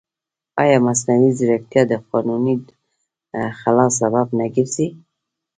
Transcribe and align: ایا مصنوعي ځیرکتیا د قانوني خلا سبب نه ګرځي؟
ایا 0.61 0.77
مصنوعي 0.87 1.29
ځیرکتیا 1.37 1.83
د 1.87 1.93
قانوني 2.09 2.55
خلا 3.59 3.87
سبب 3.99 4.27
نه 4.39 4.45
ګرځي؟ 4.55 4.87